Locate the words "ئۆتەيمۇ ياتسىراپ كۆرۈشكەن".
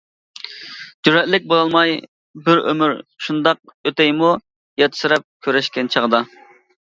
3.89-5.93